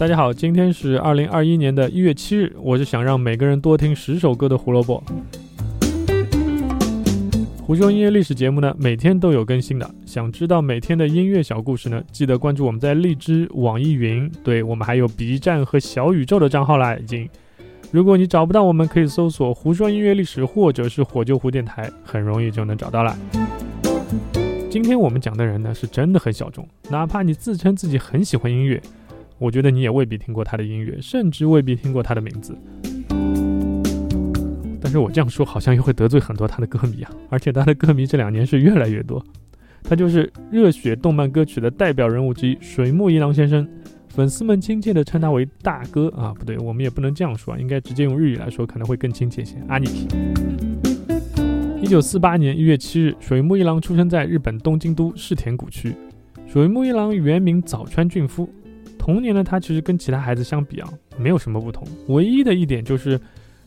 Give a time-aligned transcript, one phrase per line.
[0.00, 5.04] 大家好，今天是二零二一年的一月七日，我是想让每个人多听十首歌的胡萝卜。
[7.62, 9.94] 胡说音乐历史节目呢，每天都有更新的。
[10.06, 16.96] 想知道每天的音乐小故事呢，记得关注我们在荔枝、网易云，对我们还有 B 站和小宇宙的账号啦。
[16.96, 17.28] 已经，
[17.90, 23.14] 如果你找不到我们，可以搜索“胡说音乐历史”或者是“火救湖电台”，很容易就能找到了。
[24.70, 28.80] 今天我们讲的人呢，是真的很小众，哪怕你自称自己很喜欢音乐，
[29.40, 32.54] 我觉得你也未必听过他的音乐，甚至未必听过他的名字。
[34.78, 39.24] 但是我这样说好像又会得罪很多他的歌迷啊，而且他的歌迷这两年是越来越多。
[39.82, 43.66] 他就是热血动漫歌曲的代表人物之一水木一郎先生，
[44.10, 49.56] 粉丝们亲切地称他为大哥啊，不对，我们也不能这样说啊，应该直接用日语来说可能会更亲切些。
[49.68, 50.06] 阿尼基。
[51.80, 55.94] 一九四八年一月七日，水木一郎出生在日本东京都世田谷区。
[56.46, 58.46] 水木一郎原名早川俊夫，
[59.00, 63.18] 童年的他其实跟其他孩子相比啊，没有什么不同，唯一的一点就是。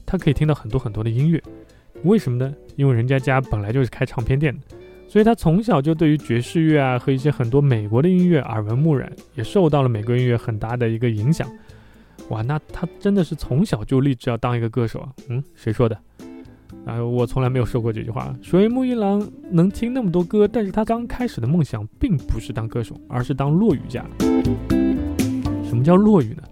[0.05, 1.41] 他可以听到很多很多的音乐，
[2.03, 2.53] 为什么呢？
[2.75, 4.59] 因为人家家本来就是开唱片店的，
[5.07, 11.49] 所以他从小就对于爵士乐啊和一些很多美国的音乐耳闻目染，也受到了美国音乐很大的一个影响。
[12.27, 15.09] 哇，那他真的是从小就立志要当一个歌手啊？
[15.29, 15.97] 嗯，谁说的？
[16.85, 18.35] 啊，我从来没有说过这句话。
[18.41, 24.05] 水木一郎能听那么多歌，但是他刚开始的梦想并不是当歌手，而是当落语家。
[25.73, 26.43] 什么叫落语呢？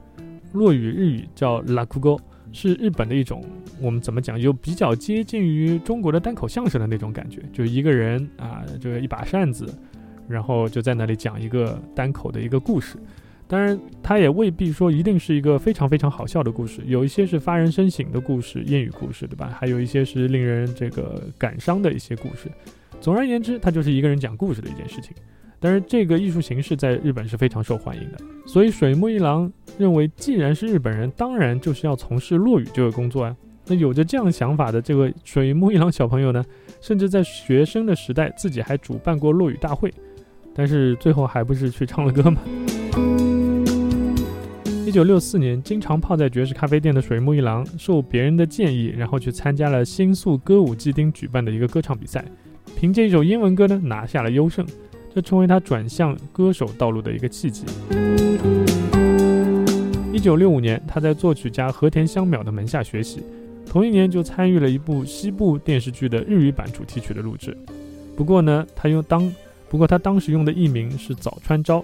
[0.54, 2.20] 落语日语叫拉库沟。
[2.52, 3.46] 是日本的一种，
[3.80, 9.72] 我们怎么讲，就比较接近于中国的单口相声的那种感觉，就一个人啊，这个一把扇子，
[10.28, 12.98] 然后就在那里讲一个单口的一个故事。
[13.48, 19.56] 当然，它也未必说一定是一个非常非常好笑的故事，有一些是发人深省的故事，谚语故事，对吧？
[19.56, 22.52] 还有一些是令人这个感伤的一些故事。
[23.00, 25.16] 总而言之，它就是一个人讲故事的一件事情。
[25.64, 28.18] 但是这个艺术形式在日本是非常受欢迎的，
[28.48, 33.38] 所以水木一郎认为，既然是日本人，当然就是要从事落语这个工作啊。
[33.68, 36.44] 那有着这样想法的这位水木一郎小朋友呢，
[36.82, 39.94] 甚至在学生的时代自己还主办过落语大会，
[40.56, 42.42] 但是最后还不是去唱了歌吗？
[44.84, 52.26] 一九六四年，经常泡在爵士咖啡店的水木一郎，受别人的建议，然后去参加了新宿歌舞伎町举办的一个歌唱比赛，
[52.76, 54.66] 凭借一首英文歌呢，拿下了优胜。
[55.14, 57.66] 这成为他转向歌手道路的一个契机。
[60.14, 63.24] 一九六五年，他在作曲家和田香邈的门下学习，
[63.66, 67.58] 同一年就参与了一部西部电视剧的日语版主题曲的录制。
[68.16, 69.34] 不过呢，他用当
[69.70, 71.84] 不过他当时用的艺名是早川昭。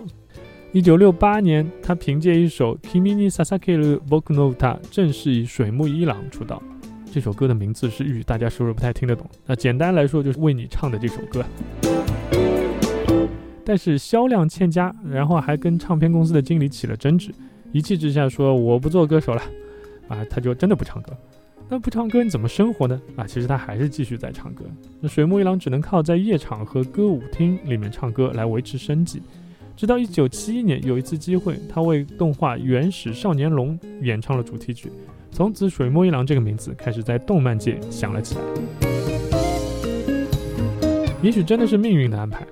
[0.73, 6.61] 一九六八年，他凭借一首《Kimi ni Sasakeru Boku no Uta》正式以水木一郎出道。
[7.09, 9.25] 这首歌的名字是日语，大家是不是不太听得懂？
[9.45, 11.43] 那简单来说，就是为你唱的这首歌。
[13.67, 17.33] 但是销量欠佳，然后还跟唱片公司的经理起了争执，
[17.73, 19.41] 一气之下说我不做歌手了，
[20.07, 21.11] 啊，他就真的不唱歌。
[21.67, 23.01] 那不唱歌你怎么生活呢？
[23.17, 24.63] 啊，其实他还是继续在唱歌。
[25.01, 29.21] 那水木一郎只能靠在夜场和歌舞厅里面唱歌来维持生计。
[29.75, 34.89] 直到一九七一年有一次机会，他为动画《原始少年龙》演唱了主题曲，
[35.29, 38.41] 从此水木一郎这个名字开始在动漫界响了起来。
[41.21, 42.47] 也许真的是命运的安排。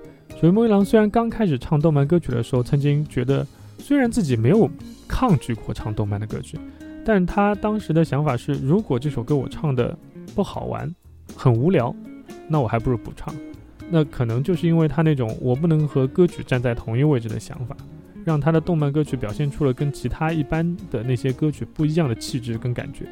[0.45, 3.43] 水木一郎虽然刚开始唱动漫歌曲的时候，曾经觉得
[3.79, 4.69] 虽然自己没有
[5.07, 6.55] 抗拒过唱动漫的歌曲，
[7.03, 9.97] 但他当时的想法是，如果这首歌我唱的
[10.35, 10.93] 不好玩，
[11.35, 11.95] 很无聊，
[12.47, 13.33] 那我还不如不唱。
[13.89, 17.75] 那可能就是因为他那种我不能和歌曲站在同一位置的想法，
[18.23, 23.07] 让他的动漫歌曲表现出了跟其他一般的那些歌曲不一样的气质跟感觉。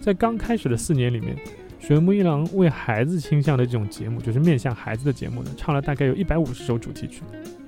[0.00, 1.36] 在刚开始的四年里面。
[1.82, 7.22] 水木一郎为孩子倾向的这种节目，就是面向孩子的节目呢，唱了大概有一百五十首主题曲，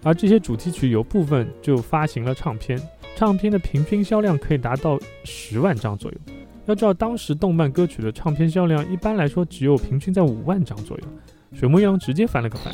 [0.04, 2.80] 而这些主题曲有部分就发行了唱片，
[3.16, 6.18] 唱片的平均销量可以达到十万张左右。
[6.66, 11.04] 要知道，当时动漫歌曲的唱片销量一般来说只有平均在五万张左右，
[11.52, 12.72] 水木一郎直接翻了个番。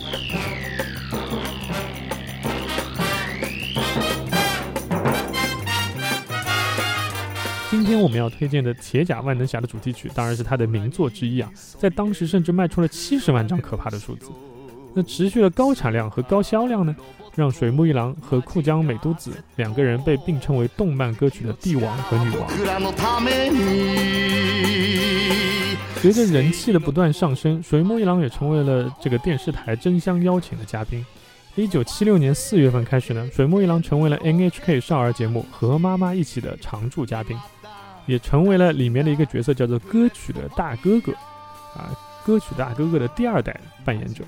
[7.71, 14.29] 今天我们要推荐的《铁甲万能侠》的主题曲，当然是他的名作之一啊，在当时甚至卖出了七十万张，可怕的数字。
[14.93, 16.97] 那持续的高产量和高销量呢，
[17.37, 22.49] 让水木一郎和库江美都子两个人被并称为动漫歌曲的帝王和女王。
[26.01, 31.07] 随着人气的不断上升，水木一郎也成为了这个电视台争相邀请的嘉宾。
[31.55, 37.37] 一九七六年四月份开始呢，水木一郎成为了 NHK 少儿节目《和妈妈一起》的常驻嘉宾。
[38.07, 41.13] 也成为了里面的一个角色，叫做歌曲的大哥哥，
[41.75, 41.91] 啊，
[42.25, 44.25] 歌曲大哥哥的第二代扮演者，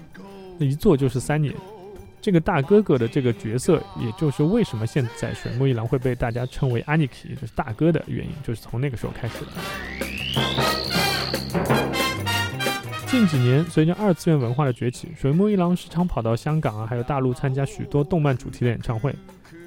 [0.59, 1.55] 那一做就是三年。
[2.21, 9.51] 这个大哥哥的这个角色，也就是为什么现在水木一郎会被大家称为阿尼基，就是大哥的原因，就是从那个时候开始的。
[13.09, 19.13] 近几年，随着二次元文化的崛起，水木一郎时常跑到香港啊，还有大陆参加许多动漫主题的演唱会。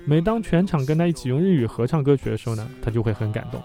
[0.06, 3.62] 每当全场跟他一起用日语合唱歌曲的时候呢，他就会很感动。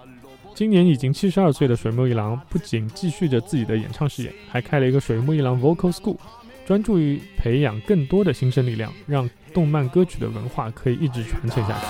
[0.61, 6.19] 今年已经七十二岁的水木一郎，不仅继续着自己的演唱事业，还开了一个水木一郎 Vocal School。
[6.67, 11.87] 专注于培养更多的新生力量，让动漫歌曲的文化可以一直传承下去。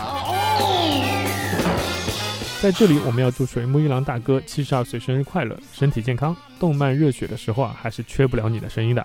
[2.63, 6.37] 在这里，我们要祝水木一郎大哥七十二岁生日快乐，身体健康。
[6.61, 9.05] 动漫热血的时候啊，还是缺不了你的声音的。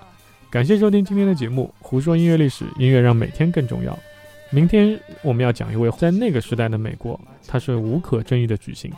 [0.51, 3.97] 感谢收听今天的节目，胡说音乐历史，音乐让每天更重要。
[4.55, 8.89] 明天我们要讲一位在那个时代的美国，他是无可争议的巨星。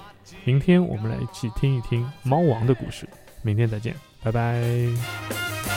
[0.43, 3.09] 明天我们来一起听一听猫王的故事。
[3.41, 5.76] 明天再见，拜拜。